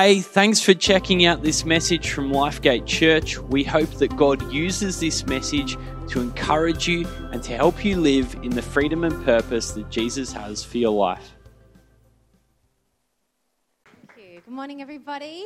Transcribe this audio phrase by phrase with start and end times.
[0.00, 3.36] Hey, thanks for checking out this message from Lifegate Church.
[3.36, 5.76] We hope that God uses this message
[6.10, 10.32] to encourage you and to help you live in the freedom and purpose that Jesus
[10.32, 11.32] has for your life.
[13.86, 14.40] Thank you.
[14.40, 15.44] Good morning, everybody.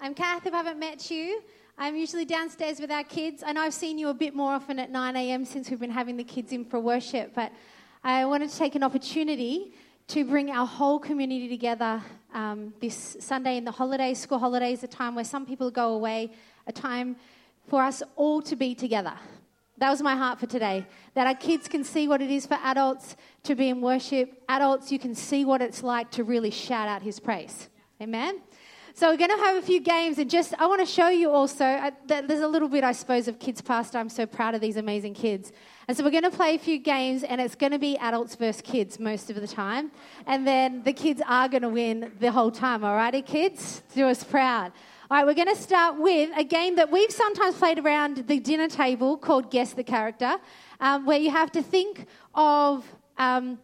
[0.00, 1.40] I'm Kath, if I haven't met you.
[1.78, 3.44] I'm usually downstairs with our kids.
[3.46, 5.44] I know I've seen you a bit more often at 9 a.m.
[5.44, 7.52] since we've been having the kids in for worship, but
[8.02, 9.74] I wanted to take an opportunity
[10.08, 12.02] to bring our whole community together
[12.32, 16.32] um, this Sunday in the holidays, school holidays, a time where some people go away,
[16.66, 17.16] a time
[17.68, 19.14] for us all to be together.
[19.78, 20.86] That was my heart for today.
[21.14, 24.42] That our kids can see what it is for adults to be in worship.
[24.48, 27.68] Adults, you can see what it's like to really shout out His praise.
[28.00, 28.40] Amen?
[28.94, 31.30] So we're going to have a few games, and just I want to show you
[31.30, 31.64] also.
[31.64, 33.96] Uh, there's a little bit, I suppose, of kids' past.
[33.96, 35.50] I'm so proud of these amazing kids.
[35.88, 38.34] And so we're going to play a few games, and it's going to be adults
[38.34, 39.92] versus kids most of the time.
[40.26, 42.82] And then the kids are going to win the whole time.
[42.82, 44.72] Alrighty, kids, do us proud.
[45.10, 48.40] All right, we're going to start with a game that we've sometimes played around the
[48.40, 50.36] dinner table called Guess the Character,
[50.80, 52.84] um, where you have to think of.
[53.16, 53.58] Um,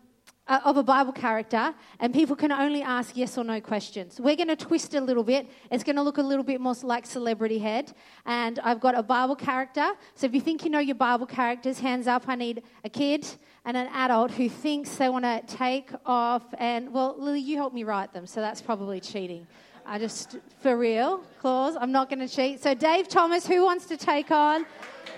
[0.48, 4.18] uh, of a Bible character, and people can only ask yes or no questions.
[4.18, 5.48] We're going to twist a little bit.
[5.70, 7.92] It's going to look a little bit more like Celebrity Head.
[8.24, 9.92] And I've got a Bible character.
[10.14, 12.24] So if you think you know your Bible characters, hands up.
[12.28, 13.26] I need a kid
[13.64, 16.42] and an adult who thinks they want to take off.
[16.58, 19.46] And, well, Lily, you helped me write them, so that's probably cheating.
[19.84, 22.62] I just, for real, clause, I'm not going to cheat.
[22.62, 24.66] So, Dave Thomas, who wants to take on?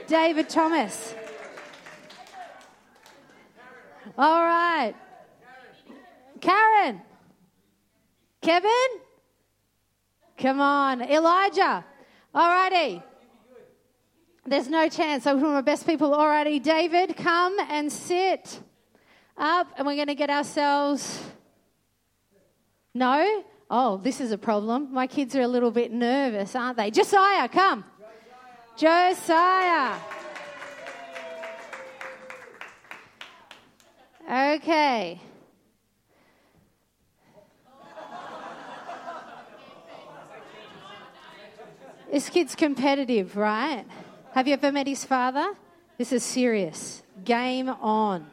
[0.06, 1.14] David Thomas.
[4.18, 4.94] All right.
[6.40, 7.02] Karen.
[8.40, 8.70] Kevin?
[10.38, 11.02] Come on.
[11.02, 11.84] Elijah.
[12.34, 13.02] Alrighty.
[14.46, 15.26] There's no chance.
[15.26, 16.58] I'm one of my best people already.
[16.58, 18.60] David, come and sit
[19.36, 21.22] up, and we're going to get ourselves.
[22.94, 23.44] No?
[23.70, 24.92] Oh, this is a problem.
[24.92, 26.90] My kids are a little bit nervous, aren't they?
[26.90, 27.84] Josiah, come.
[28.76, 29.14] Josiah.
[29.14, 29.98] Josiah.
[34.56, 35.20] Okay.
[42.10, 43.84] This kid's competitive, right?
[44.32, 45.54] Have you ever met his father?
[45.96, 47.04] This is serious.
[47.24, 48.26] Game on.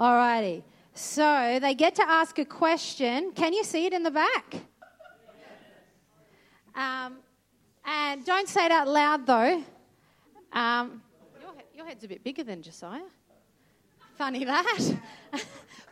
[0.00, 0.62] Alrighty.
[0.94, 3.32] So they get to ask a question.
[3.32, 4.54] Can you see it in the back?
[6.74, 7.18] Um,
[7.84, 9.62] and don't say it out loud though.
[10.54, 11.02] Um,
[11.38, 13.02] your, your head's a bit bigger than Josiah.
[14.16, 14.78] Funny that.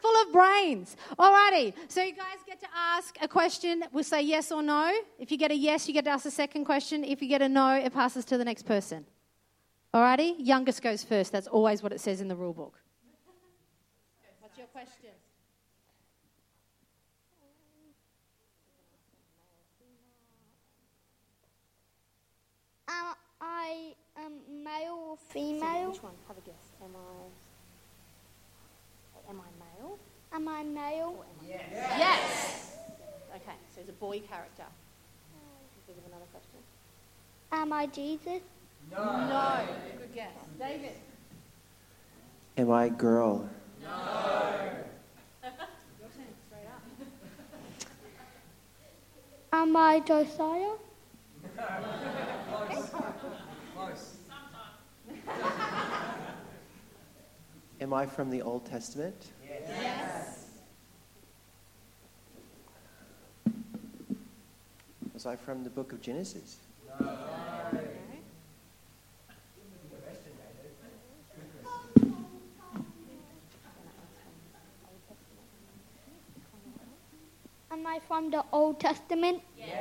[0.01, 0.97] Full of brains.
[1.19, 1.75] Alrighty.
[1.89, 3.85] So you guys get to ask a question.
[3.93, 4.91] We'll say yes or no.
[5.19, 7.05] If you get a yes, you get to ask the second question.
[7.05, 9.05] If you get a no, it passes to the next person.
[9.93, 10.37] Alrighty?
[10.39, 11.33] Youngest goes first.
[11.33, 12.81] That's always what it says in the rule book.
[14.41, 15.11] What's your question?
[22.89, 25.91] Am I um, male or female?
[25.91, 26.15] Which one?
[26.29, 26.55] Have a guess.
[26.83, 27.40] Am I?
[29.31, 29.99] Am I male?
[30.33, 31.25] Am I male?
[31.49, 31.63] Yes.
[31.73, 32.77] yes.
[33.37, 34.65] Okay, so it's a boy character.
[35.87, 36.59] Think of another question.
[37.53, 38.43] Am I Jesus?
[38.91, 39.05] No.
[39.29, 39.69] No.
[39.99, 40.33] Good guess.
[40.59, 40.97] David.
[42.57, 43.49] Am I girl?
[43.81, 43.89] No.
[45.45, 45.53] Your
[46.17, 46.83] turn, straight up.
[49.53, 50.73] Am I Josiah?
[57.81, 59.33] Am I from the Old Testament?
[59.43, 60.49] Yes.
[65.15, 66.59] Was I from the book of Genesis?
[67.01, 67.19] No.
[77.73, 79.41] Am I from the Old Testament?
[79.57, 79.80] Yes.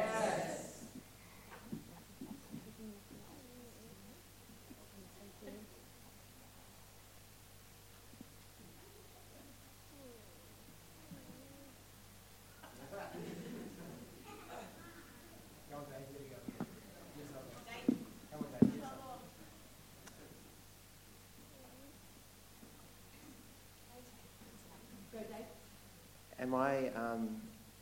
[26.50, 27.30] Am I um,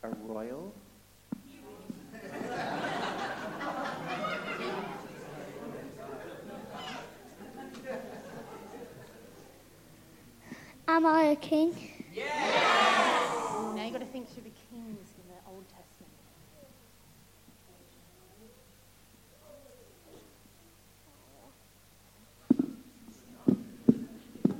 [0.03, 0.73] a royal?
[10.85, 11.73] Am I a king?
[12.13, 12.56] Yes!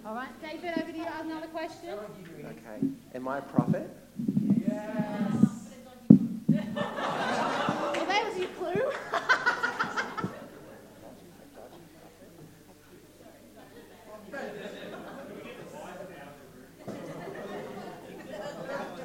[0.08, 1.06] All right, David, over to you.
[1.20, 1.90] Another question.
[1.90, 2.80] Okay.
[3.14, 3.90] Am I a prophet?
[4.66, 5.74] Yes.
[6.48, 8.90] well, that was your clue.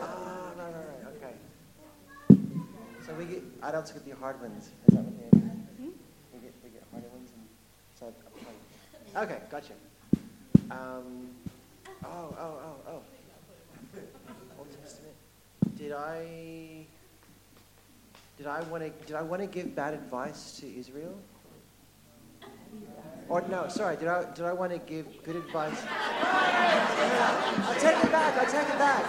[0.00, 1.08] ah, no, no, no.
[1.16, 1.34] Okay.
[3.05, 4.70] So we get adults get the hard ones.
[4.87, 5.37] Is that what they
[5.82, 5.90] hmm?
[6.32, 7.44] We get we get harder ones and
[7.98, 8.14] so
[9.20, 9.72] okay, gotcha.
[10.72, 11.28] Um,
[12.02, 13.02] oh oh oh oh.
[15.76, 16.86] Did I
[18.38, 21.14] did I want to did I want to give bad advice to Israel?
[23.28, 23.96] Or no, sorry.
[23.96, 25.76] Did I did I want to give good advice?
[25.90, 28.36] I'll take it back.
[28.38, 29.04] I'll take it back.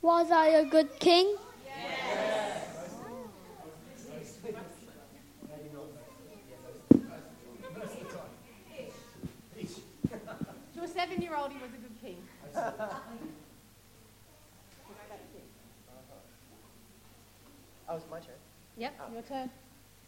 [0.00, 1.36] Was I a good king?
[11.12, 12.16] To a seven year old, he was a good king.
[17.88, 18.36] Oh, it's my turn.
[18.78, 19.50] Yep, your turn.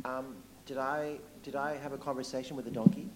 [0.07, 3.11] Um, did I did I have a conversation with a donkey?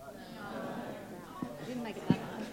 [0.00, 2.46] I didn't make it that hard.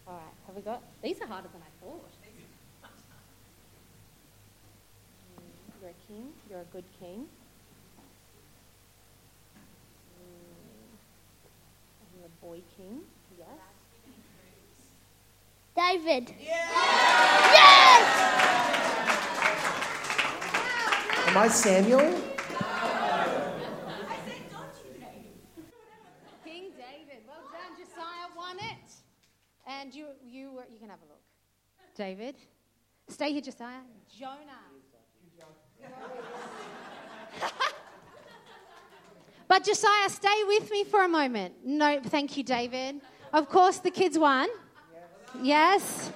[0.07, 0.81] All right, have we got?
[1.01, 2.11] These are harder than I thought.
[5.37, 6.33] Mm, You're a king.
[6.49, 7.25] You're a good king.
[10.19, 10.97] Mm,
[12.15, 13.01] You're a boy king.
[13.37, 13.47] Yes.
[15.75, 16.33] David.
[16.39, 18.05] Yes!
[21.27, 21.99] Am I Samuel?
[21.99, 22.05] No.
[22.07, 22.09] I
[24.25, 24.93] said don't you.
[26.45, 27.21] King David.
[27.27, 27.75] Well done.
[27.77, 28.93] Josiah won it.
[29.67, 31.21] And you, you, were, you can have a look.
[31.95, 32.35] David.
[33.09, 33.81] Stay here, Josiah.
[34.17, 34.74] Jonah.
[39.47, 41.55] but Josiah, stay with me for a moment.
[41.65, 43.01] No, thank you, David.
[43.33, 44.47] Of course, the kids won.
[45.41, 46.11] Yes.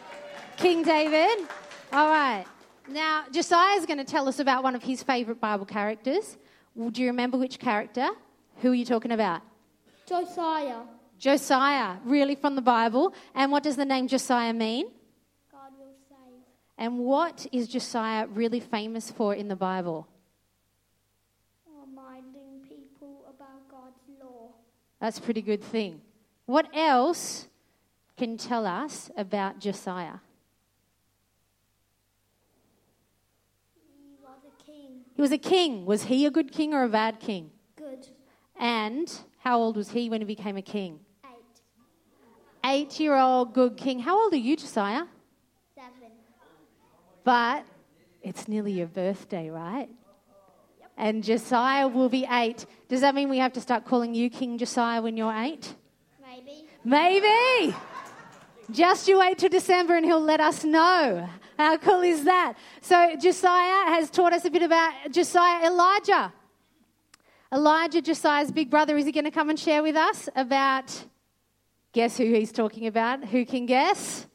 [0.57, 1.47] King David.
[1.91, 2.45] All right.
[2.87, 6.37] Now, Josiah is going to tell us about one of his favorite Bible characters.
[6.75, 8.09] Do you remember which character?
[8.61, 9.41] Who are you talking about?
[10.07, 10.81] Josiah.
[11.19, 13.13] Josiah, really from the Bible.
[13.35, 14.87] And what does the name Josiah mean?
[16.79, 16.99] God will save.
[16.99, 20.07] And what is Josiah really famous for in the Bible?
[21.67, 24.51] Reminding people about God's law.
[24.99, 26.01] That's a pretty good thing.
[26.45, 27.47] What else
[28.17, 30.19] can tell us about Josiah?
[33.75, 35.05] He was a king.
[35.15, 35.85] He was a king.
[35.85, 37.51] Was he a good king or a bad king?
[37.75, 38.07] Good.
[38.59, 39.09] And
[39.39, 40.99] how old was he when he became a king?
[41.23, 41.61] Eight.
[42.65, 43.99] Eight year old good king.
[43.99, 45.05] How old are you, Josiah?
[47.23, 47.65] But
[48.21, 49.89] it's nearly your birthday, right?
[50.97, 52.65] And Josiah will be eight.
[52.89, 55.73] Does that mean we have to start calling you King Josiah when you're eight?
[56.21, 56.65] Maybe.
[56.83, 57.75] Maybe.
[58.71, 61.27] Just you wait till December and he'll let us know.
[61.57, 62.53] How cool is that?
[62.81, 66.33] So, Josiah has taught us a bit about Josiah Elijah.
[67.51, 71.05] Elijah, Josiah's big brother, is he going to come and share with us about,
[71.93, 73.25] guess who he's talking about?
[73.25, 74.27] Who can guess?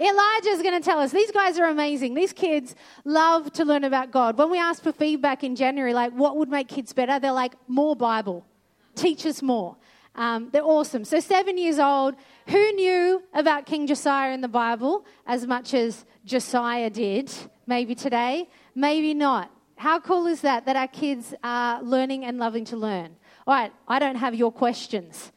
[0.00, 1.12] Elijah's going to tell us.
[1.12, 2.14] These guys are amazing.
[2.14, 2.74] These kids
[3.04, 4.38] love to learn about God.
[4.38, 7.54] When we asked for feedback in January, like what would make kids better, they're like,
[7.66, 8.46] more Bible,
[8.94, 9.76] teach us more.
[10.14, 11.04] Um, they're awesome.
[11.04, 12.16] So, seven years old,
[12.48, 17.32] who knew about King Josiah in the Bible as much as Josiah did?
[17.66, 19.50] Maybe today, maybe not.
[19.76, 23.14] How cool is that that our kids are learning and loving to learn?
[23.46, 25.30] All right, I don't have your questions.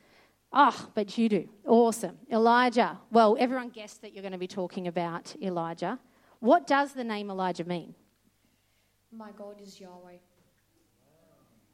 [0.54, 1.50] Oh, but you do.
[1.66, 2.18] Awesome.
[2.30, 3.00] Elijah.
[3.10, 5.98] Well, everyone guessed that you're going to be talking about Elijah.
[6.40, 7.96] What does the name Elijah mean?
[9.12, 10.18] My God is Yahweh.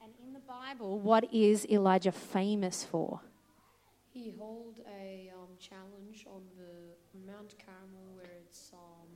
[0.01, 3.19] And in the Bible, what is Elijah famous for?
[4.13, 9.09] He held a um, challenge on the Mount Carmel where it's um,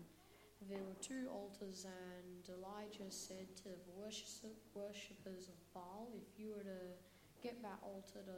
[0.70, 3.94] there were two altars, and Elijah said to the
[4.76, 6.94] worshippers of Baal, if you were to
[7.42, 8.32] get that altar to,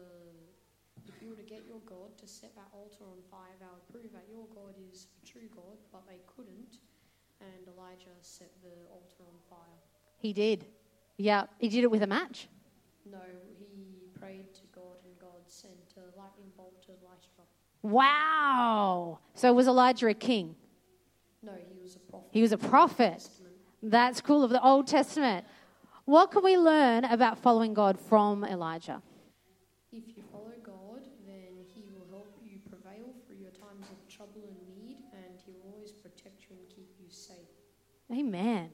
[1.07, 3.87] if you were to get your God to set that altar on fire, that would
[3.91, 6.79] prove that your God is the true God, but they couldn't,
[7.41, 9.79] and Elijah set the altar on fire.
[10.17, 10.65] He did.
[11.17, 12.47] Yeah, he did it with a match.
[13.09, 13.19] No,
[13.59, 17.27] he prayed to God, and God sent a lightning bolt to Elijah.
[17.81, 19.19] Wow.
[19.33, 20.55] So was Elijah a king?
[21.41, 22.29] No, he was a prophet.
[22.31, 23.29] He was a prophet.
[23.81, 25.45] That's cool of the Old Testament.
[26.05, 29.01] What can we learn about following God from Elijah?
[29.91, 32.33] If you follow God, then He will help
[33.25, 36.89] through your times of trouble and need, and He will always protect you and keep
[36.99, 37.37] you safe.
[38.11, 38.69] Amen.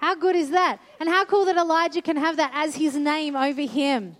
[0.00, 0.78] How good is that?
[0.98, 4.16] And how cool that Elijah can have that as his name over him.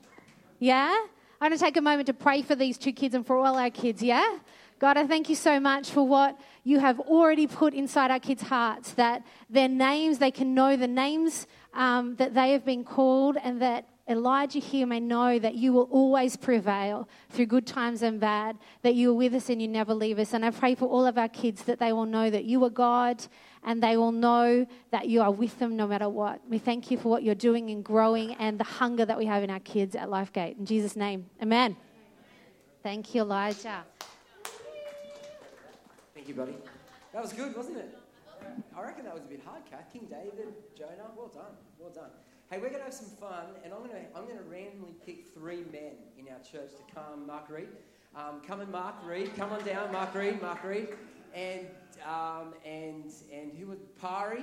[0.59, 0.95] Yeah?
[1.41, 3.57] I'm going to take a moment to pray for these two kids and for all
[3.57, 4.39] our kids, yeah?
[4.79, 8.43] God, I thank you so much for what you have already put inside our kids'
[8.43, 13.39] hearts, that their names, they can know the names um, that they have been called,
[13.43, 18.19] and that Elijah here may know that you will always prevail through good times and
[18.19, 20.35] bad, that you are with us and you never leave us.
[20.35, 22.71] And I pray for all of our kids that they will know that you are
[22.71, 23.25] God
[23.63, 26.41] and they will know that you are with them no matter what.
[26.49, 29.45] We thank you for what you're doing and growing and the hunger that we have
[29.45, 30.59] in our kids at Lifegate.
[30.59, 31.77] In Jesus' name, amen.
[32.83, 33.85] Thank you, Elijah.
[36.15, 36.57] Thank you, buddy.
[37.13, 37.97] That was good, wasn't it?
[38.77, 39.93] I reckon that was a bit hard, Kath.
[39.93, 41.55] King David, Jonah, well done.
[42.51, 44.97] Hey, we're going to have some fun, and I'm going to, I'm going to randomly
[45.07, 47.25] pick three men in our church to come.
[47.25, 47.69] Mark Reed,
[48.17, 50.89] um, come and Mark Reed, come on down, Mark Reed, Mark Reed,
[51.33, 51.69] and
[52.05, 54.43] um, and and who was Pari?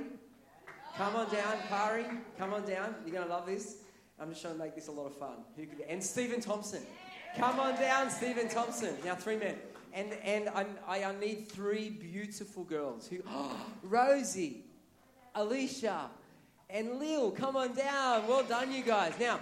[0.95, 2.05] Come on down, Pari,
[2.39, 2.95] come on down.
[3.05, 3.79] You're going to love this.
[4.21, 5.39] I'm just trying to make this a lot of fun.
[5.57, 5.81] Who could?
[5.81, 6.83] And Stephen Thompson,
[7.35, 8.95] come on down, Stephen Thompson.
[9.03, 9.55] Now three men.
[9.93, 13.17] And, and I, I need three beautiful girls who,
[13.83, 14.63] Rosie,
[15.35, 16.09] Alicia,
[16.69, 18.27] and Lil, come on down.
[18.27, 19.13] Well done, you guys.
[19.19, 19.39] Now,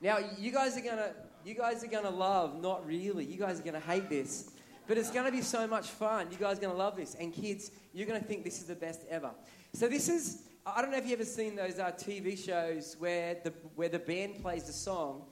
[0.00, 1.12] now you guys are gonna,
[1.44, 2.60] you guys are gonna love.
[2.60, 3.24] Not really.
[3.24, 4.50] You guys are gonna hate this,
[4.86, 6.28] but it's gonna be so much fun.
[6.30, 9.00] You guys are gonna love this, and kids, you're gonna think this is the best
[9.08, 9.30] ever.
[9.72, 10.42] So this is.
[10.64, 13.98] I don't know if you've ever seen those uh, TV shows where the where the
[13.98, 15.22] band plays the song,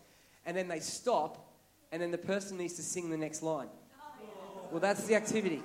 [0.44, 1.52] and then they stop,
[1.92, 3.68] and then the person needs to sing the next line.
[4.70, 5.62] Well, that's the activity.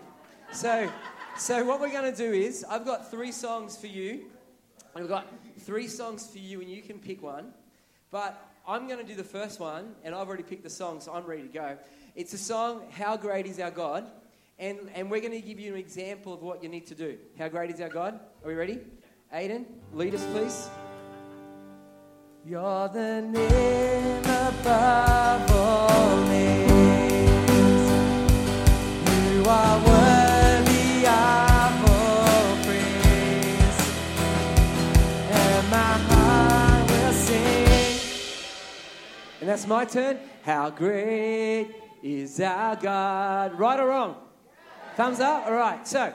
[0.51, 0.91] So,
[1.37, 4.25] so what we're going to do is, I've got three songs for you.
[4.95, 5.27] I've got
[5.59, 7.53] three songs for you, and you can pick one.
[8.11, 11.13] But I'm going to do the first one, and I've already picked the song, so
[11.13, 11.77] I'm ready to go.
[12.15, 14.05] It's a song, How Great Is Our God?
[14.57, 17.17] And, and we're going to give you an example of what you need to do.
[17.37, 18.17] How great is our God?
[18.41, 18.79] Are we ready?
[19.33, 20.69] Aiden, lead us, please.
[22.45, 26.71] You're the name above all names.
[29.33, 29.84] You are
[39.55, 40.19] that's my turn.
[40.43, 41.69] How great
[42.03, 43.57] is our God?
[43.57, 44.17] Right or wrong?
[44.97, 45.45] Thumbs up?
[45.45, 45.87] All right.
[45.87, 46.11] So,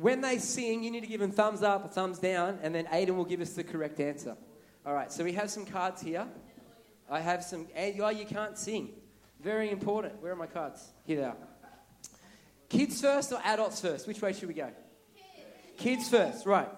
[0.00, 2.86] when they sing, you need to give them thumbs up or thumbs down, and then
[2.86, 4.36] Aiden will give us the correct answer.
[4.84, 5.12] All right.
[5.12, 6.26] So, we have some cards here.
[7.08, 7.68] I have some.
[7.76, 8.90] Oh, you can't sing.
[9.40, 10.20] Very important.
[10.20, 10.84] Where are my cards?
[11.04, 11.36] Here they are.
[12.68, 14.08] Kids first or adults first?
[14.08, 14.72] Which way should we go?
[15.76, 16.68] Kids, first, right.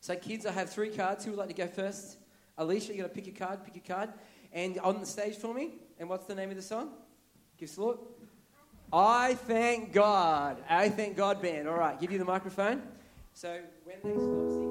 [0.00, 1.26] So, kids, I have three cards.
[1.26, 2.16] Who would like to go first?
[2.56, 4.10] Alicia, you got to pick your card, pick your card.
[4.52, 5.74] And on the stage for me.
[5.98, 6.90] And what's the name of the song?
[7.58, 8.20] Give us a look.
[8.92, 10.56] I thank God.
[10.68, 11.68] I thank God band.
[11.68, 12.82] All right, give you the microphone.
[13.34, 14.69] So, when they stop singing,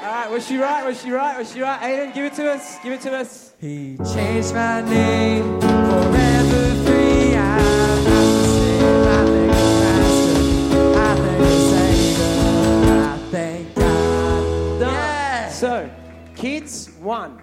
[0.00, 0.86] All right, was she right?
[0.86, 1.36] Was she right?
[1.38, 1.80] Was she right?
[1.80, 2.78] Aiden, give it to us.
[2.82, 3.52] Give it to us.
[3.60, 7.34] He changed my name forever free.
[7.34, 8.88] I'm not the.
[9.08, 10.94] I thank the Master.
[10.96, 13.02] I thank the Savior.
[13.02, 14.80] I thank God.
[14.80, 15.48] Yeah.
[15.50, 15.90] So,
[16.36, 17.42] kids, one.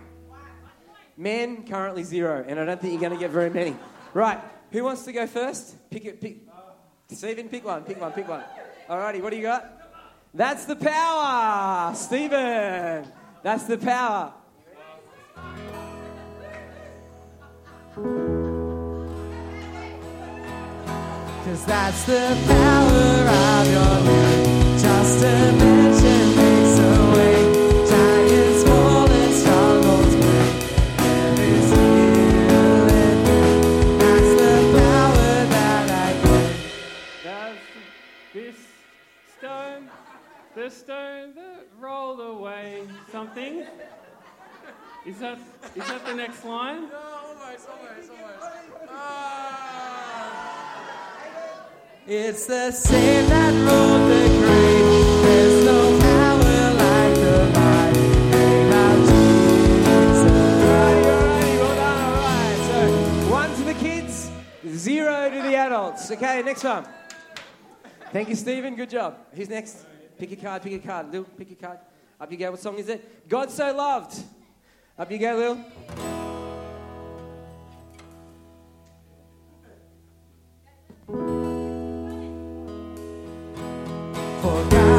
[1.18, 2.46] Men, currently zero.
[2.48, 3.76] And I don't think you're going to get very many.
[4.14, 4.40] Right.
[4.72, 5.76] Who wants to go first?
[5.90, 6.22] Pick it.
[6.22, 6.38] Pick.
[7.10, 7.84] Stephen, pick one.
[7.84, 8.14] Pick one.
[8.14, 8.44] Pick one.
[8.90, 9.75] Alrighty, what do you got?
[10.36, 13.08] That's the power, Stephen.
[13.42, 14.34] That's the power.
[21.46, 24.78] Cause that's the power of your name.
[24.78, 25.75] Just a
[42.32, 43.66] away something?
[45.06, 45.38] Is that
[45.76, 46.90] is that the next line?
[52.08, 55.24] It's the same that rolled the grave.
[55.26, 60.20] There's no power like the mighty name of Jesus.
[60.62, 62.60] Alrighty, alrighty, well done, alright.
[62.68, 64.30] So, one to the kids,
[64.68, 66.12] zero to the adults.
[66.12, 66.86] Okay, next one.
[68.12, 68.76] Thank you, Stephen.
[68.76, 69.18] Good job.
[69.34, 69.86] Who's next?
[70.18, 71.12] Pick a card, pick a card.
[71.12, 71.80] Lil, pick a card.
[72.20, 72.52] Up you go.
[72.52, 73.28] What song is it?
[73.28, 74.18] God So Loved.
[74.98, 75.56] Up you go, Lil.
[84.42, 84.95] For God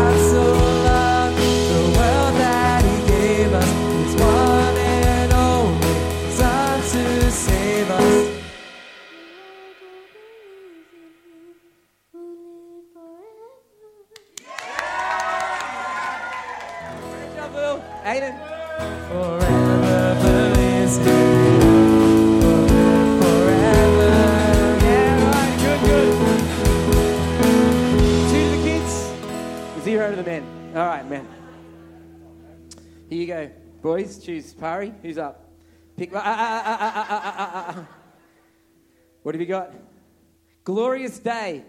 [34.26, 34.52] choose?
[34.54, 34.92] Parry?
[35.02, 35.48] Who's up?
[35.96, 36.10] Pick.
[36.12, 36.24] What
[39.34, 39.72] have you got?
[40.64, 41.62] Glorious day.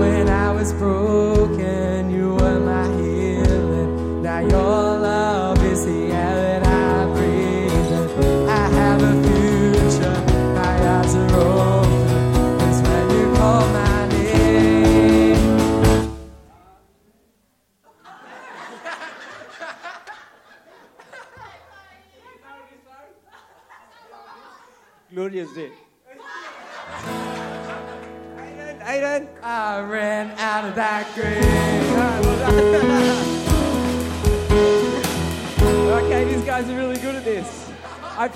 [0.00, 1.87] When I was broken.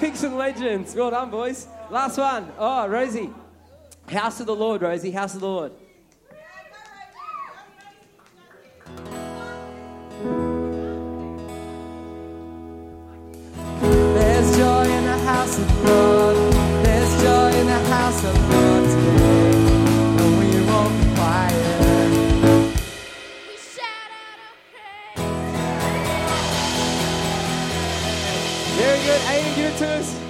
[0.03, 0.97] I and legends.
[0.97, 1.69] Well done, boys.
[1.89, 2.51] Last one.
[2.59, 3.31] Oh, Rosie.
[4.09, 5.13] House of the Lord, Rosie.
[5.13, 5.73] House of the Lord.
[13.81, 16.22] There's joy in the house of the Lord.
[29.55, 30.21] Give it to us.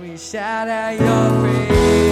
[0.00, 2.09] We shout out your praise.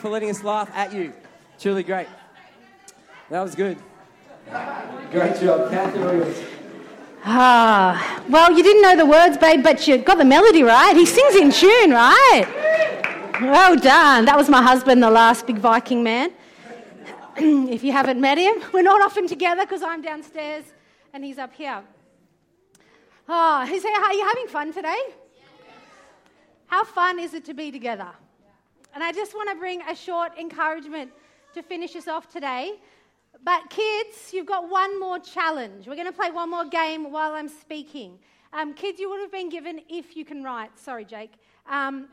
[0.00, 1.12] For letting us laugh at you.
[1.58, 2.08] Truly great.
[3.28, 3.78] That was good.
[5.12, 6.46] Great job, Kathy.
[7.22, 10.96] Ah, well, you didn't know the words, babe, but you got the melody right.
[10.96, 12.46] He sings in tune, right?
[13.42, 14.24] Well done.
[14.24, 16.32] That was my husband, the last big Viking man.
[17.36, 20.64] if you haven't met him, we're not often together because I'm downstairs
[21.12, 21.82] and he's up here.
[23.28, 25.00] Oh, is there, are you having fun today?
[26.66, 28.08] How fun is it to be together?
[28.94, 31.12] And I just want to bring a short encouragement
[31.54, 32.74] to finish us off today.
[33.44, 35.86] But kids, you've got one more challenge.
[35.86, 38.18] We're going to play one more game while I'm speaking.
[38.52, 41.32] Um, kids, you would have been given, if you can write, sorry, Jake,
[41.68, 42.08] um,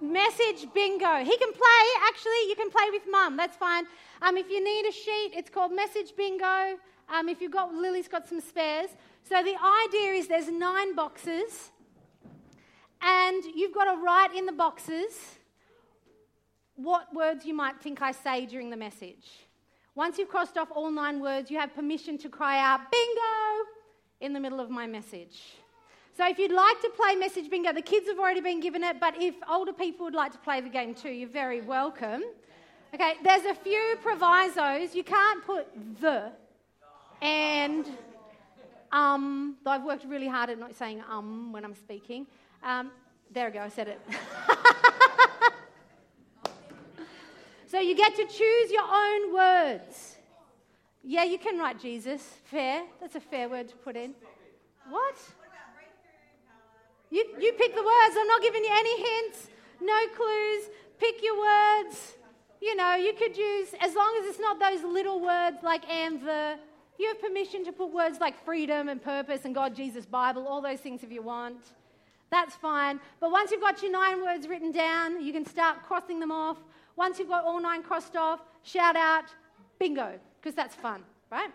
[0.00, 1.16] message bingo.
[1.16, 3.86] He can play, actually, you can play with mum, that's fine.
[4.22, 6.78] Um, if you need a sheet, it's called message bingo.
[7.12, 8.90] Um, if you've got, Lily's got some spares.
[9.28, 9.56] So the
[9.88, 11.72] idea is there's nine boxes,
[13.02, 15.39] and you've got to write in the boxes
[16.82, 19.46] what words you might think I say during the message.
[19.94, 23.68] Once you've crossed off all nine words, you have permission to cry out, bingo,
[24.20, 25.40] in the middle of my message.
[26.16, 29.00] So if you'd like to play message bingo, the kids have already been given it,
[29.00, 32.22] but if older people would like to play the game too, you're very welcome.
[32.94, 34.94] Okay, there's a few provisos.
[34.94, 35.66] You can't put
[36.00, 36.32] the
[37.22, 37.86] and
[38.92, 42.26] um, though I've worked really hard at not saying um when I'm speaking.
[42.62, 42.90] Um,
[43.32, 44.00] there we go, I said it.
[47.70, 50.16] So you get to choose your own words.
[51.04, 52.20] Yeah, you can write Jesus.
[52.46, 52.82] Fair.
[53.00, 54.12] That's a fair word to put in.
[54.88, 55.14] What?
[57.10, 58.16] You, you pick the words.
[58.18, 59.48] I'm not giving you any hints,
[59.80, 60.64] no clues.
[60.98, 62.16] Pick your words.
[62.60, 66.56] you know, you could use, as long as it's not those little words like the,
[66.98, 70.60] you have permission to put words like freedom and purpose and God, Jesus, Bible, all
[70.60, 71.58] those things if you want.
[72.32, 72.98] That's fine.
[73.20, 76.58] But once you've got your nine words written down, you can start crossing them off.
[77.00, 79.24] Once you've got all nine crossed off, shout out,
[79.78, 81.50] bingo, because that's fun, right?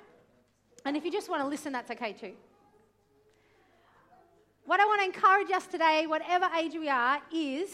[0.86, 2.31] And if you just want to listen, that's okay too.
[4.65, 7.69] What I want to encourage us today, whatever age we are, is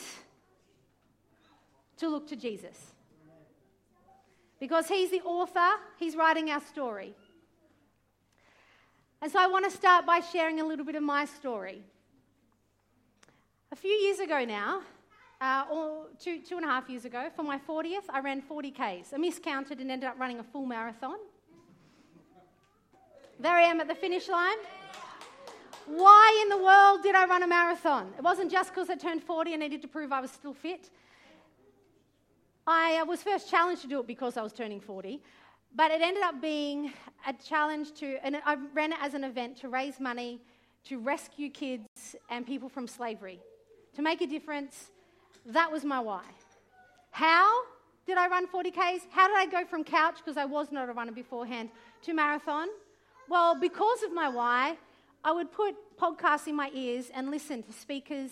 [1.96, 2.78] to look to Jesus.
[4.60, 7.16] Because he's the author, he's writing our story.
[9.22, 11.84] And so I want to start by sharing a little bit of my story.
[13.72, 14.82] A few years ago now,
[15.42, 18.72] uh, or two, two and a half years ago, for my 40th, I ran 40
[18.72, 19.14] Ks.
[19.14, 21.18] I miscounted and ended up running a full marathon.
[23.40, 24.58] There I am at the finish line.
[25.88, 28.14] Why in the world did I run a marathon?
[28.16, 30.92] It wasn't just because I turned 40 and needed to prove I was still fit.
[32.68, 35.20] I uh, was first challenged to do it because I was turning 40,
[35.76, 36.94] but it ended up being
[37.26, 40.40] a challenge to, and I ran it as an event to raise money
[40.84, 43.40] to rescue kids and people from slavery,
[43.96, 44.92] to make a difference.
[45.46, 46.24] That was my why.
[47.12, 47.64] How
[48.06, 49.08] did I run 40 Ks?
[49.10, 51.70] How did I go from couch, because I was not a runner beforehand,
[52.04, 52.68] to marathon?
[53.30, 54.78] Well, because of my why,
[55.24, 58.32] I would put podcasts in my ears and listen to speakers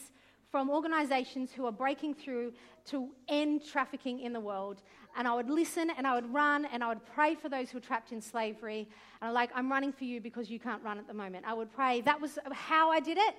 [0.52, 2.54] from organizations who are breaking through
[2.86, 4.82] to end trafficking in the world.
[5.16, 7.78] And I would listen and I would run and I would pray for those who
[7.78, 8.88] are trapped in slavery.
[9.22, 11.46] And I'm like, I'm running for you because you can't run at the moment.
[11.48, 12.02] I would pray.
[12.02, 13.36] That was how I did it.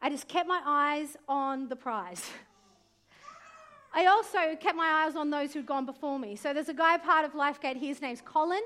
[0.00, 2.28] I just kept my eyes on the prize.
[3.94, 6.36] I also kept my eyes on those who'd gone before me.
[6.36, 8.62] So there's a guy part of LifeGate his name's Colin.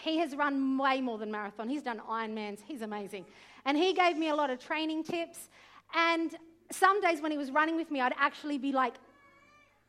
[0.00, 1.68] He has run way more than marathon.
[1.68, 2.58] He's done Ironmans.
[2.66, 3.24] He's amazing.
[3.64, 5.48] And he gave me a lot of training tips.
[5.94, 6.34] And
[6.70, 8.94] some days when he was running with me, I'd actually be like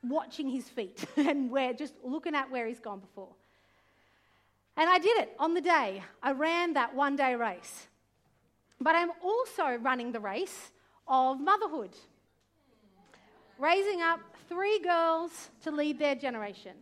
[0.03, 3.29] watching his feet and where, just looking at where he's gone before.
[4.77, 6.03] And I did it on the day.
[6.21, 7.87] I ran that one day race.
[8.79, 10.71] But I'm also running the race
[11.07, 11.95] of motherhood,
[13.59, 16.73] raising up three girls to lead their generation.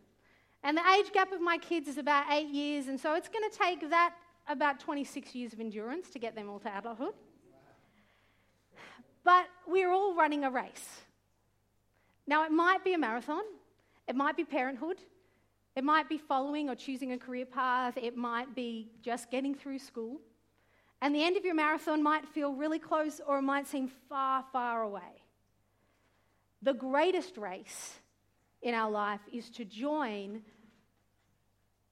[0.63, 3.49] And the age gap of my kids is about eight years, and so it's going
[3.49, 4.13] to take that
[4.47, 7.13] about 26 years of endurance to get them all to adulthood.
[9.23, 11.01] But we're all running a race.
[12.27, 13.43] Now, it might be a marathon,
[14.07, 14.97] it might be parenthood,
[15.75, 19.79] it might be following or choosing a career path, it might be just getting through
[19.79, 20.19] school.
[21.01, 24.45] And the end of your marathon might feel really close or it might seem far,
[24.53, 25.22] far away.
[26.63, 27.99] The greatest race
[28.61, 30.41] in our life is to join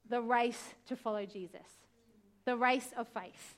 [0.09, 1.67] the race to follow Jesus,
[2.45, 3.55] the race of faith.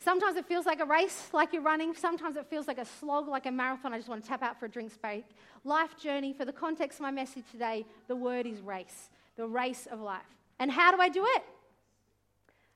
[0.00, 1.94] Sometimes it feels like a race, like you're running.
[1.94, 3.92] Sometimes it feels like a slog, like a marathon.
[3.92, 5.24] I just want to tap out for a drink break.
[5.64, 9.86] Life journey, for the context of my message today, the word is race, the race
[9.90, 10.22] of life.
[10.58, 11.42] And how do I do it?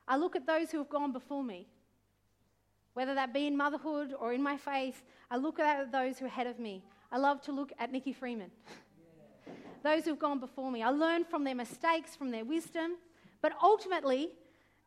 [0.06, 1.66] I look at those who have gone before me,
[2.94, 5.02] whether that be in motherhood or in my faith.
[5.30, 6.84] I look at those who are ahead of me.
[7.12, 8.50] I love to look at Nikki Freeman,
[9.82, 10.82] those who've gone before me.
[10.82, 12.92] I learn from their mistakes, from their wisdom.
[13.42, 14.30] But ultimately,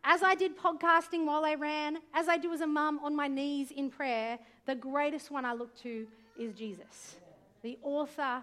[0.04, 3.28] as I did podcasting while I ran, as I do as a mum on my
[3.28, 6.08] knees in prayer, the greatest one I look to
[6.40, 7.18] is Jesus,
[7.62, 8.42] the author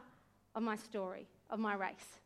[0.55, 2.21] of my story, of my race.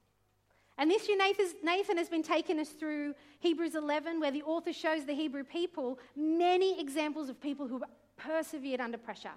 [0.76, 5.06] And this year, Nathan has been taking us through Hebrews 11, where the author shows
[5.06, 7.82] the Hebrew people many examples of people who
[8.18, 9.30] persevered under pressure.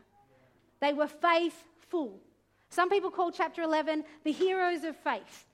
[0.82, 1.08] They were
[1.90, 2.20] faithful.
[2.70, 5.46] Some people call chapter 11 the heroes of faith.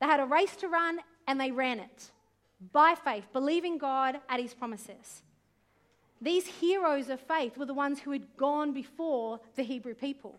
[0.00, 2.10] They had a race to run and they ran it
[2.72, 5.22] by faith, believing God at his promises.
[6.20, 10.38] These heroes of faith were the ones who had gone before the Hebrew people.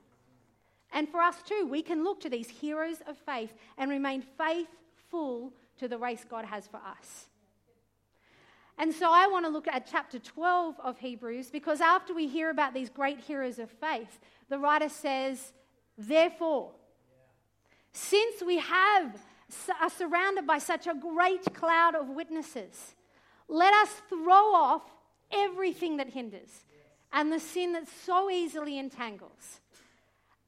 [0.93, 5.54] And for us too, we can look to these heroes of faith and remain faithful
[5.80, 7.27] to the race God has for us.
[8.77, 12.49] And so I want to look at chapter 12 of Hebrews because after we hear
[12.49, 14.19] about these great heroes of faith,
[14.51, 15.53] the writer says,
[15.97, 16.73] Therefore,
[17.91, 19.15] since we have
[19.81, 22.95] are surrounded by such a great cloud of witnesses.
[23.47, 24.83] Let us throw off
[25.31, 26.65] everything that hinders
[27.11, 29.59] and the sin that so easily entangles.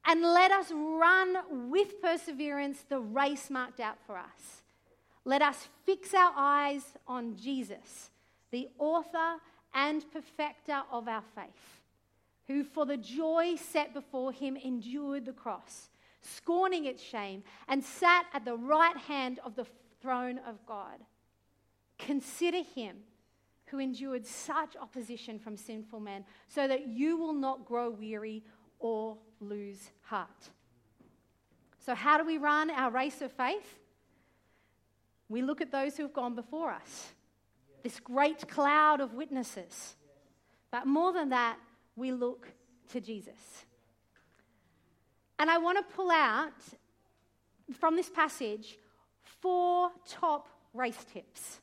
[0.06, 4.62] And let us run with perseverance the race marked out for us.
[5.24, 8.10] Let us fix our eyes on Jesus,
[8.50, 9.40] the author
[9.72, 11.82] and perfecter of our faith,
[12.46, 15.88] who for the joy set before him endured the cross
[16.24, 19.66] scorning its shame, and sat at the right hand of the
[20.00, 21.00] throne of God.
[21.98, 22.96] Consider him
[23.66, 28.42] who endured such opposition from sinful men, so that you will not grow weary
[28.78, 30.50] or lose heart.
[31.78, 33.78] So, how do we run our race of faith?
[35.28, 37.12] We look at those who have gone before us,
[37.82, 39.96] this great cloud of witnesses.
[40.70, 41.56] But more than that,
[41.96, 42.48] we look
[42.92, 43.64] to Jesus.
[45.38, 46.52] And I want to pull out
[47.78, 48.78] from this passage
[49.40, 51.60] four top race tips.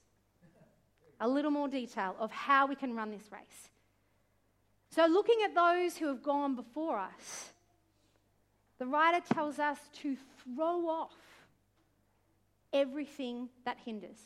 [1.19, 3.69] A little more detail of how we can run this race.
[4.89, 7.51] So, looking at those who have gone before us,
[8.77, 11.13] the writer tells us to throw off
[12.73, 14.17] everything that hinders.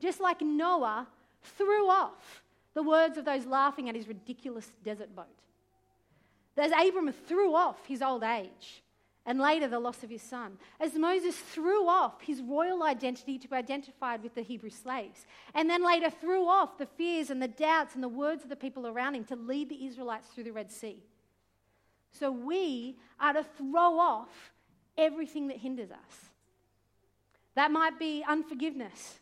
[0.00, 1.06] Just like Noah
[1.42, 2.42] threw off
[2.74, 5.26] the words of those laughing at his ridiculous desert boat.
[6.58, 8.82] As Abram threw off his old age
[9.28, 10.56] and later the loss of his son.
[10.80, 15.68] As Moses threw off his royal identity to be identified with the Hebrew slaves, and
[15.68, 18.86] then later threw off the fears and the doubts and the words of the people
[18.86, 21.02] around him to lead the Israelites through the Red Sea.
[22.10, 24.52] So we are to throw off
[24.96, 26.30] everything that hinders us.
[27.54, 29.18] That might be unforgiveness.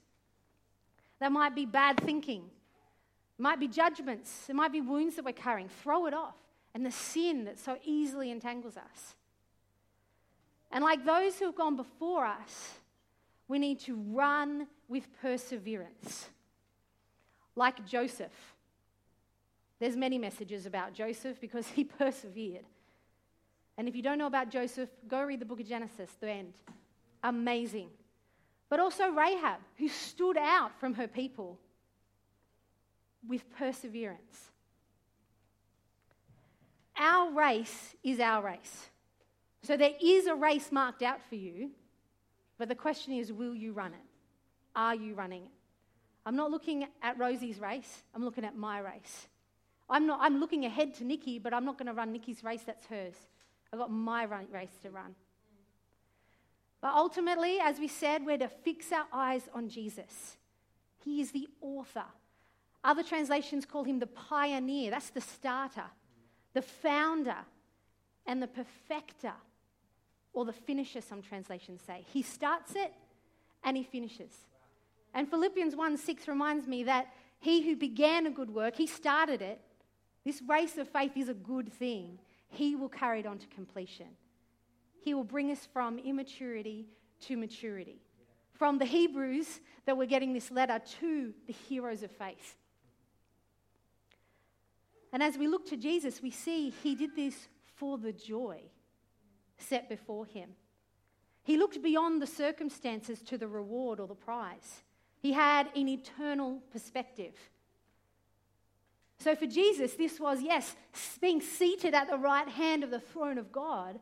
[1.19, 2.45] That might be bad thinking.
[3.39, 4.47] It might be judgments.
[4.49, 5.69] It might be wounds that we're carrying.
[5.83, 6.37] Throw it off.
[6.77, 9.15] And the sin that so easily entangles us.
[10.71, 12.75] And like those who have gone before us,
[13.49, 16.29] we need to run with perseverance.
[17.55, 18.55] Like Joseph.
[19.79, 22.67] There's many messages about Joseph because he persevered.
[23.79, 26.53] And if you don't know about Joseph, go read the book of Genesis, the end.
[27.23, 27.89] Amazing.
[28.69, 31.59] But also Rahab, who stood out from her people
[33.27, 34.51] with perseverance.
[36.99, 38.91] Our race is our race.
[39.63, 41.71] So there is a race marked out for you,
[42.59, 44.07] but the question is will you run it?
[44.75, 45.51] Are you running it?
[46.25, 49.29] I'm not looking at Rosie's race, I'm looking at my race.
[49.89, 52.63] I'm, not, I'm looking ahead to Nikki, but I'm not going to run Nikki's race,
[52.67, 53.15] that's hers.
[53.73, 55.15] I've got my run, race to run.
[56.81, 60.37] But ultimately, as we said, we're to fix our eyes on Jesus.
[61.05, 62.05] He is the author.
[62.83, 65.85] Other translations call him the pioneer, that's the starter,
[66.57, 67.37] the founder,
[68.27, 69.35] and the perfecter,
[70.33, 72.03] or the finisher, some translations say.
[72.11, 72.95] He starts it
[73.63, 74.33] and he finishes.
[75.13, 77.09] And Philippians 1 6 reminds me that
[77.41, 79.61] he who began a good work, he started it.
[80.25, 82.19] This race of faith is a good thing.
[82.49, 84.09] He will carry it on to completion.
[85.03, 86.87] He will bring us from immaturity
[87.27, 88.01] to maturity.
[88.55, 92.57] From the Hebrews that we're getting this letter to the heroes of faith.
[95.17, 98.61] And as we look to Jesus, we see he did this for the joy
[99.57, 100.51] set before him.
[101.43, 104.83] He looked beyond the circumstances to the reward or the prize.
[105.23, 107.33] He had an eternal perspective.
[109.19, 110.77] So for Jesus, this was, yes,
[111.19, 113.99] being seated at the right hand of the throne of God,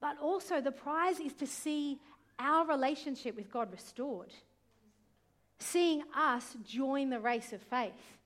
[0.00, 2.00] but also the prize is to see
[2.40, 4.34] our relationship with God restored,
[5.60, 8.17] seeing us join the race of faith.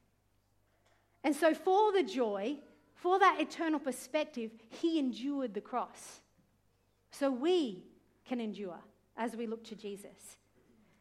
[1.24, 2.56] And so, for the joy,
[2.94, 6.20] for that eternal perspective, he endured the cross.
[7.10, 7.84] So we
[8.24, 8.78] can endure
[9.16, 10.36] as we look to Jesus.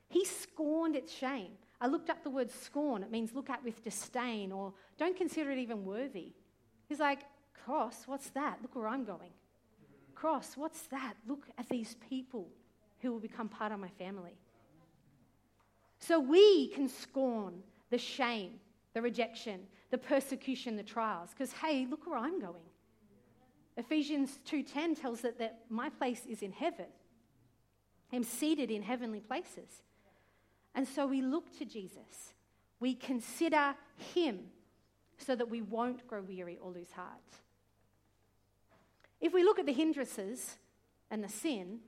[0.10, 1.52] He scorned its shame.
[1.80, 3.02] I looked up the word scorn.
[3.02, 6.34] It means look at with disdain or don't consider it even worthy.
[6.90, 7.22] He's like,
[7.66, 8.58] cross, what's that?
[8.62, 9.32] Look where I'm going.
[10.14, 11.14] Cross, what's that?
[11.28, 12.48] Look at these people
[13.00, 14.38] who will become part of my family.
[16.00, 18.54] So we can scorn the shame,
[18.94, 22.64] the rejection, the persecution, the trials, because hey, look where I'm going.
[23.78, 26.88] Ephesians 2:10 tells us that my place is in heaven.
[28.12, 29.84] I'm seated in heavenly places.
[30.74, 32.34] And so we look to Jesus.
[32.80, 33.76] We consider
[34.14, 34.52] him
[35.18, 37.20] so that we won't grow weary or lose heart.
[39.20, 40.58] If we look at the hindrances
[41.10, 41.80] and the sin,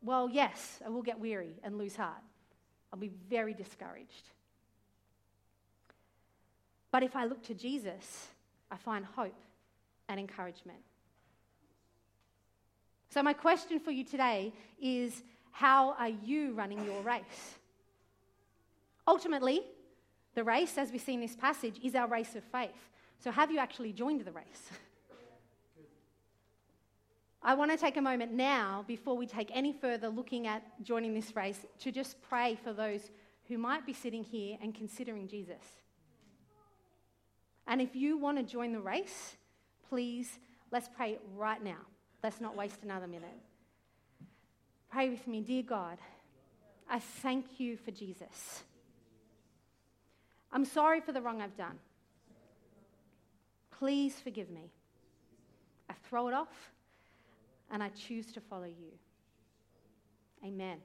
[0.00, 2.22] well, yes, I will get weary and lose heart.
[2.92, 4.30] I'll be very discouraged.
[6.92, 8.28] But if I look to Jesus,
[8.70, 9.34] I find hope
[10.08, 10.78] and encouragement.
[13.08, 17.58] So, my question for you today is how are you running your race?
[19.08, 19.62] Ultimately,
[20.34, 22.70] the race, as we see in this passage, is our race of faith.
[23.18, 24.70] So, have you actually joined the race?
[27.42, 31.14] I want to take a moment now, before we take any further looking at joining
[31.14, 33.10] this race, to just pray for those
[33.48, 35.81] who might be sitting here and considering Jesus.
[37.66, 39.36] And if you want to join the race,
[39.88, 40.38] please,
[40.70, 41.78] let's pray right now.
[42.22, 43.38] Let's not waste another minute.
[44.90, 45.98] Pray with me, dear God.
[46.88, 48.62] I thank you for Jesus.
[50.52, 51.78] I'm sorry for the wrong I've done.
[53.78, 54.70] Please forgive me.
[55.88, 56.72] I throw it off
[57.70, 58.92] and I choose to follow you.
[60.44, 60.78] Amen.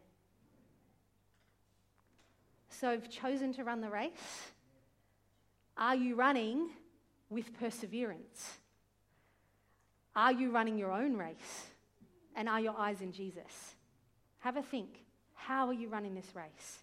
[2.70, 4.52] So I've chosen to run the race.
[5.78, 6.70] Are you running
[7.30, 8.58] with perseverance?
[10.16, 11.68] Are you running your own race?
[12.36, 13.76] And are your eyes in Jesus?
[14.40, 15.04] Have a think.
[15.34, 16.80] How are you running this race?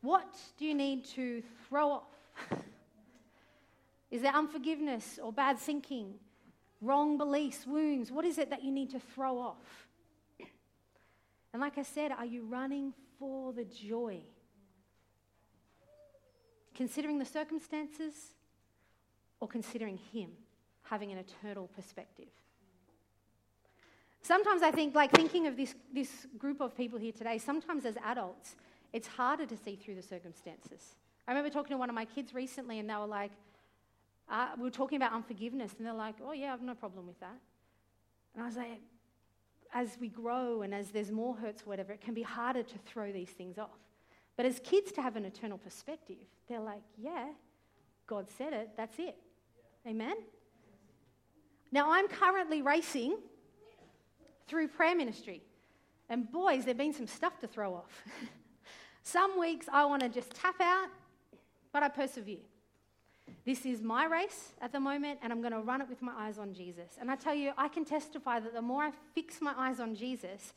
[0.00, 2.02] What do you need to throw off?
[4.10, 6.14] Is there unforgiveness or bad thinking,
[6.80, 8.10] wrong beliefs, wounds?
[8.10, 9.88] What is it that you need to throw off?
[11.52, 14.20] And like I said, are you running for the joy?
[16.78, 18.14] Considering the circumstances
[19.40, 20.30] or considering Him,
[20.84, 22.28] having an eternal perspective?
[24.22, 27.96] Sometimes I think, like thinking of this, this group of people here today, sometimes as
[28.04, 28.54] adults,
[28.92, 30.94] it's harder to see through the circumstances.
[31.26, 33.32] I remember talking to one of my kids recently, and they were like,
[34.30, 37.08] uh, we were talking about unforgiveness, and they're like, oh, yeah, I have no problem
[37.08, 37.40] with that.
[38.34, 38.80] And I was like,
[39.74, 43.10] as we grow and as there's more hurts, whatever, it can be harder to throw
[43.10, 43.80] these things off.
[44.38, 46.16] But as kids, to have an eternal perspective,
[46.48, 47.26] they're like, yeah,
[48.06, 49.16] God said it, that's it.
[49.84, 50.14] Amen?
[51.72, 53.18] Now, I'm currently racing
[54.46, 55.42] through prayer ministry.
[56.08, 58.04] And boys, there have been some stuff to throw off.
[59.02, 60.86] some weeks I want to just tap out,
[61.72, 62.38] but I persevere.
[63.44, 66.12] This is my race at the moment, and I'm going to run it with my
[66.16, 66.96] eyes on Jesus.
[67.00, 69.96] And I tell you, I can testify that the more I fix my eyes on
[69.96, 70.52] Jesus,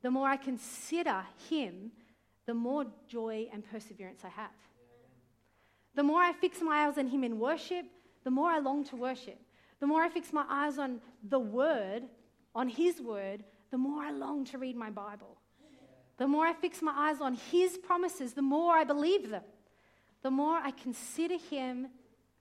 [0.00, 1.92] the more I consider Him,
[2.46, 4.50] the more joy and perseverance I have.
[5.94, 7.86] The more I fix my eyes on Him in worship,
[8.24, 9.38] the more I long to worship.
[9.80, 12.02] The more I fix my eyes on the Word,
[12.54, 15.36] on His Word, the more I long to read my Bible.
[16.18, 19.42] The more I fix my eyes on His promises, the more I believe them.
[20.22, 21.88] The more I consider Him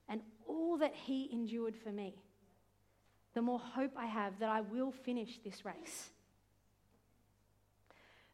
[0.09, 2.15] and all that He endured for me,
[3.33, 6.09] the more hope I have that I will finish this race.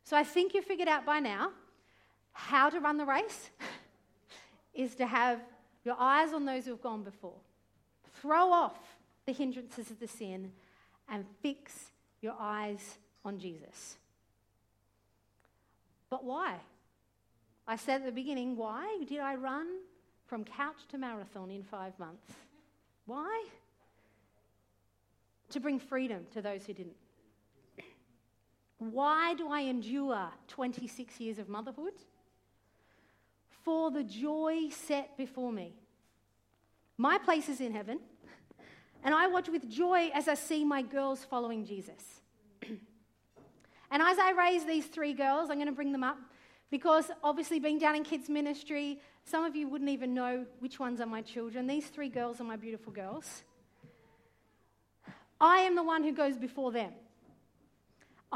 [0.06, 1.52] So I think you've figured out by now
[2.32, 3.50] how to run the race
[4.74, 5.42] is to have
[5.84, 7.34] your eyes on those who have gone before.
[8.22, 8.78] Throw off
[9.26, 10.52] the hindrances of the sin
[11.10, 11.92] and fix
[12.22, 13.98] your eyes on Jesus.
[16.10, 16.58] But why?
[17.68, 19.68] I said at the beginning, why did I run
[20.28, 22.32] from couch to marathon in five months?
[23.08, 23.46] Why?
[25.50, 26.96] To bring freedom to those who didn't.
[28.78, 31.94] Why do I endure 26 years of motherhood?
[33.64, 35.74] For the joy set before me.
[36.98, 38.00] My place is in heaven,
[39.04, 42.22] and I watch with joy as I see my girls following Jesus.
[42.62, 46.18] and as I raise these three girls, I'm going to bring them up
[46.72, 51.02] because obviously, being down in kids' ministry, some of you wouldn't even know which ones
[51.02, 51.68] are my children.
[51.68, 53.44] These three girls are my beautiful girls.
[55.40, 56.94] I am the one who goes before them.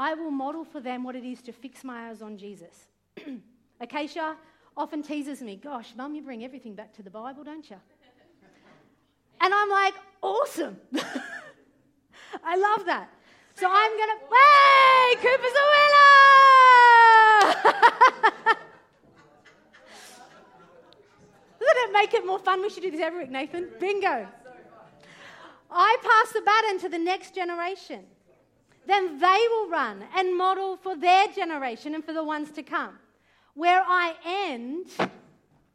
[0.00, 2.86] I will model for them what it is to fix my eyes on Jesus.
[3.82, 4.34] Acacia
[4.74, 7.76] often teases me, Gosh, mum, you bring everything back to the Bible, don't you?
[9.42, 10.78] And I'm like, Awesome.
[12.42, 13.10] I love that.
[13.56, 16.14] So I'm going to, hey, Cooper's a winner!
[21.60, 22.62] Doesn't it make it more fun?
[22.62, 23.68] We should do this every week, Nathan.
[23.78, 24.26] Bingo.
[25.70, 28.06] I pass the baton to the next generation.
[28.90, 32.98] Then they will run and model for their generation and for the ones to come.
[33.54, 34.86] Where I end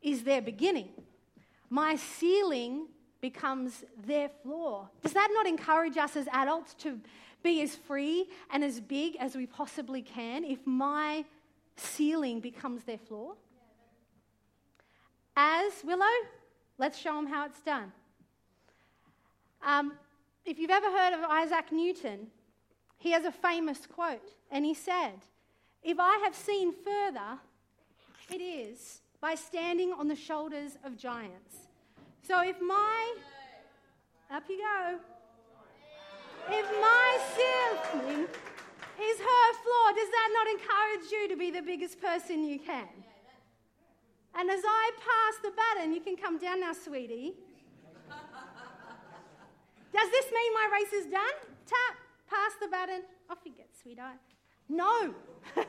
[0.01, 0.89] is their beginning.
[1.69, 2.87] My ceiling
[3.21, 4.89] becomes their floor.
[5.01, 6.99] Does that not encourage us as adults to
[7.41, 11.23] be as free and as big as we possibly can if my
[11.77, 13.35] ceiling becomes their floor?
[15.37, 16.05] As Willow,
[16.77, 17.93] let's show them how it's done.
[19.65, 19.93] Um,
[20.43, 22.27] if you've ever heard of Isaac Newton,
[23.05, 25.13] he has a famous quote, and he said,
[25.83, 27.37] If I have seen further,
[28.31, 31.67] it is by standing on the shoulders of giants.
[32.23, 33.13] So if my,
[34.31, 34.97] up you go,
[36.49, 42.01] if my ceiling is her floor, does that not encourage you to be the biggest
[42.01, 42.89] person you can?
[44.33, 47.35] And as I pass the baton, you can come down now, sweetie.
[49.93, 51.54] Does this mean my race is done?
[52.45, 54.17] Pass the baton, off you get, sweetheart.
[54.69, 55.13] No.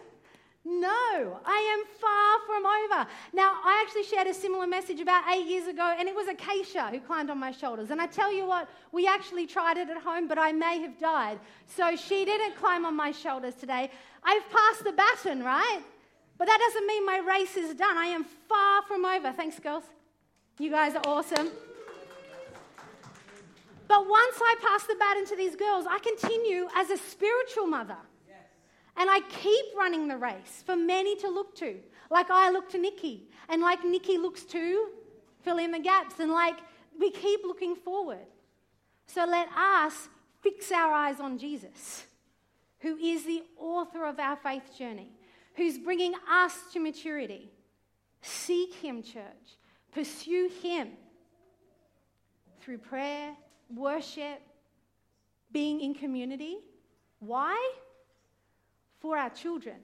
[0.68, 3.08] No, I am far from over.
[3.32, 6.88] Now, I actually shared a similar message about eight years ago, and it was Acacia
[6.88, 7.92] who climbed on my shoulders.
[7.92, 10.98] And I tell you what, we actually tried it at home, but I may have
[10.98, 11.38] died.
[11.68, 13.92] So she didn't climb on my shoulders today.
[14.24, 15.82] I've passed the baton, right?
[16.36, 17.96] But that doesn't mean my race is done.
[17.96, 19.30] I am far from over.
[19.30, 19.84] Thanks, girls.
[20.58, 21.48] You guys are awesome.
[23.88, 27.96] But once I pass the baton to these girls, I continue as a spiritual mother.
[28.98, 31.76] And I keep running the race for many to look to.
[32.10, 34.88] Like I look to Nikki, and like Nikki looks to
[35.42, 36.56] fill in the gaps, and like
[36.98, 38.26] we keep looking forward.
[39.06, 40.08] So let us
[40.40, 42.06] fix our eyes on Jesus,
[42.80, 45.10] who is the author of our faith journey,
[45.56, 47.50] who's bringing us to maturity.
[48.22, 49.58] Seek Him, church.
[49.92, 50.88] Pursue Him
[52.60, 53.34] through prayer,
[53.74, 54.40] worship,
[55.52, 56.58] being in community.
[57.20, 57.72] Why?
[59.00, 59.76] For our children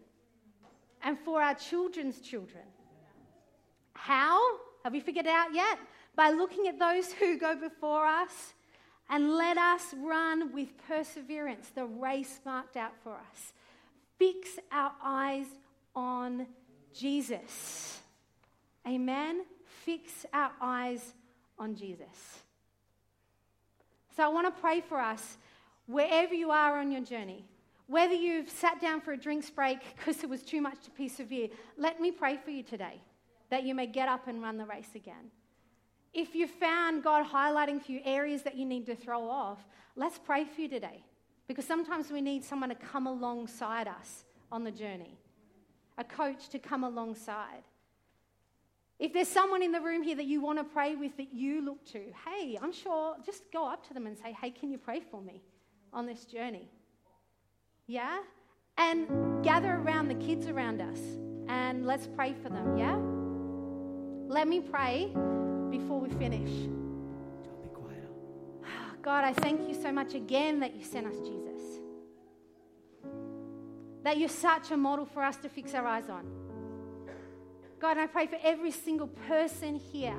[1.03, 2.64] and for our children's children.
[3.95, 4.41] How?
[4.85, 5.78] Have we figured out yet?
[6.14, 8.55] By looking at those who go before us
[9.09, 13.53] and let us run with perseverance the race marked out for us.
[14.18, 15.47] Fix our eyes
[15.95, 16.47] on
[16.95, 18.01] Jesus.
[18.87, 19.45] Amen.
[19.85, 21.14] Fix our eyes
[21.59, 22.43] on Jesus.
[24.15, 25.39] So I want to pray for us
[25.87, 27.45] wherever you are on your journey.
[27.87, 31.49] Whether you've sat down for a drinks break because it was too much to persevere,
[31.77, 33.01] let me pray for you today
[33.51, 35.31] that you may get up and run the race again.
[36.15, 39.59] If you found God highlighting for you areas that you need to throw off,
[39.97, 41.03] let's pray for you today.
[41.49, 45.19] Because sometimes we need someone to come alongside us on the journey,
[45.99, 47.63] a coach to come alongside.
[49.03, 51.61] If there's someone in the room here that you want to pray with that you
[51.61, 54.78] look to, hey, I'm sure, just go up to them and say, hey, can you
[54.78, 55.42] pray for me
[55.92, 56.68] on this journey?
[57.88, 58.20] Yeah?
[58.78, 61.00] And gather around the kids around us
[61.48, 62.96] and let's pray for them, yeah?
[64.32, 65.11] Let me pray
[65.68, 66.50] before we finish.
[66.50, 68.07] Don't Be quieter.
[69.03, 71.61] God, I thank you so much again that you sent us Jesus.
[74.05, 76.41] That you're such a model for us to fix our eyes on.
[77.83, 80.14] God, I pray for every single person here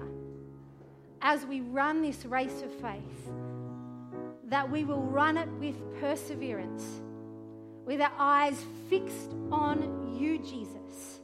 [1.22, 3.32] as we run this race of faith,
[4.50, 6.84] that we will run it with perseverance,
[7.86, 11.22] with our eyes fixed on you, Jesus,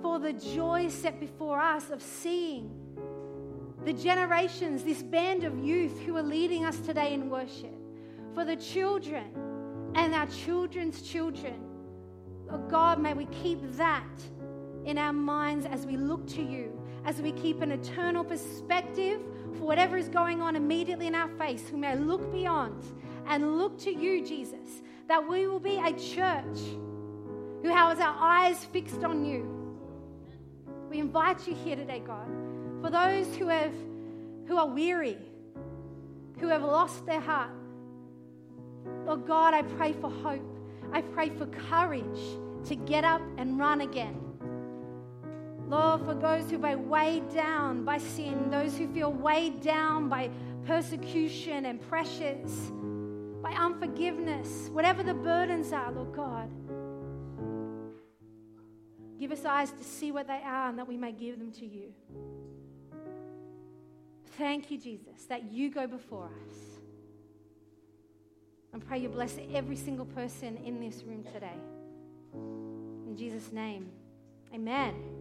[0.00, 2.70] for the joy set before us of seeing
[3.84, 7.74] the generations, this band of youth who are leading us today in worship,
[8.32, 9.26] for the children
[9.96, 11.60] and our children's children.
[12.48, 14.06] Oh God, may we keep that
[14.84, 19.20] in our minds as we look to you, as we keep an eternal perspective
[19.54, 21.62] for whatever is going on immediately in our face.
[21.72, 22.84] We may look beyond
[23.26, 26.58] and look to you, Jesus, that we will be a church
[27.62, 29.56] who has our eyes fixed on you.
[30.88, 32.26] We invite you here today, God,
[32.80, 33.72] for those who have
[34.46, 35.16] who are weary,
[36.40, 37.50] who have lost their heart.
[39.06, 40.42] Oh God, I pray for hope.
[40.92, 42.20] I pray for courage
[42.64, 44.29] to get up and run again.
[45.70, 50.28] Lord, for those who are weighed down by sin, those who feel weighed down by
[50.66, 52.72] persecution and pressures,
[53.40, 56.50] by unforgiveness, whatever the burdens are, Lord God,
[59.20, 61.64] give us eyes to see what they are and that we may give them to
[61.64, 61.92] you.
[64.36, 66.54] Thank you, Jesus, that you go before us.
[68.72, 71.58] And pray you bless every single person in this room today.
[72.34, 73.88] In Jesus' name,
[74.52, 75.19] amen.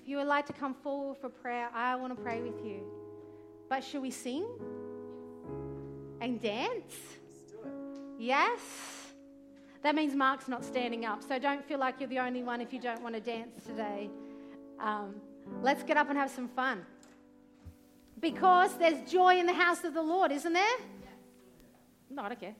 [0.00, 2.80] If you would like to come forward for prayer, I want to pray with you.
[3.68, 4.46] But should we sing
[6.20, 6.94] and dance?
[8.18, 8.60] Yes?
[9.82, 12.72] That means Mark's not standing up, so don't feel like you're the only one if
[12.72, 14.10] you don't want to dance today.
[14.78, 15.16] Um,
[15.62, 16.84] let's get up and have some fun.
[18.18, 20.78] Because there's joy in the house of the Lord, isn't there?
[22.10, 22.54] No, I don't care.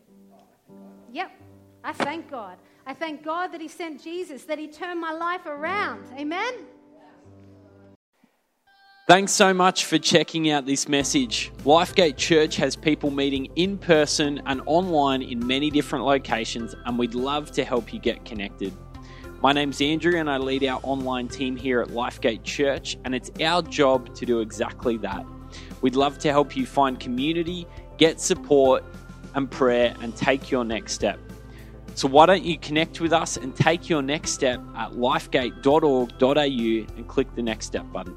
[1.12, 1.30] Yep.
[1.82, 2.58] I thank God.
[2.86, 6.04] I thank God that He sent Jesus, that He turned my life around.
[6.18, 6.54] Amen?
[9.10, 11.50] Thanks so much for checking out this message.
[11.64, 17.16] Lifegate Church has people meeting in person and online in many different locations, and we'd
[17.16, 18.72] love to help you get connected.
[19.42, 23.32] My name's Andrew, and I lead our online team here at Lifegate Church, and it's
[23.40, 25.26] our job to do exactly that.
[25.80, 27.66] We'd love to help you find community,
[27.98, 28.84] get support
[29.34, 31.18] and prayer, and take your next step.
[31.96, 37.08] So, why don't you connect with us and take your next step at lifegate.org.au and
[37.08, 38.16] click the next step button?